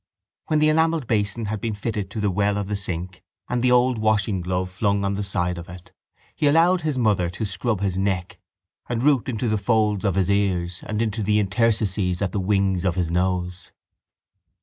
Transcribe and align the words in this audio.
When 0.47 0.57
the 0.57 0.69
enamelled 0.69 1.05
basin 1.05 1.45
had 1.45 1.61
been 1.61 1.75
fitted 1.75 2.05
into 2.05 2.19
the 2.19 2.31
well 2.31 2.57
of 2.57 2.65
the 2.65 2.75
sink 2.75 3.21
and 3.47 3.61
the 3.61 3.71
old 3.71 3.99
washing 3.99 4.41
glove 4.41 4.71
flung 4.71 5.05
on 5.05 5.13
the 5.13 5.21
side 5.21 5.59
of 5.59 5.69
it 5.69 5.91
he 6.35 6.47
allowed 6.47 6.81
his 6.81 6.97
mother 6.97 7.29
to 7.29 7.45
scrub 7.45 7.81
his 7.81 7.99
neck 7.99 8.39
and 8.89 9.03
root 9.03 9.29
into 9.29 9.47
the 9.47 9.59
folds 9.59 10.03
of 10.03 10.15
his 10.15 10.27
ears 10.31 10.81
and 10.87 11.03
into 11.03 11.21
the 11.21 11.37
interstices 11.37 12.19
at 12.19 12.31
the 12.31 12.39
wings 12.39 12.83
of 12.83 12.95
his 12.95 13.11
nose. 13.11 13.71